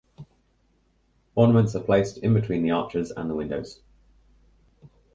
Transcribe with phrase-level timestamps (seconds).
[1.35, 3.81] Ornaments are placed in between the arches and the windows.